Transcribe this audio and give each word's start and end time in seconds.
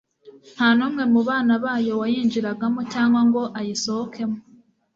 nta 0.53 0.67
n'umwe 0.77 1.03
mu 1.13 1.21
bana 1.29 1.53
bayo 1.63 1.93
wayinjiragamo 2.01 2.79
cyangwa 2.93 3.21
ngo 3.27 3.41
ayisohokemo 3.59 4.37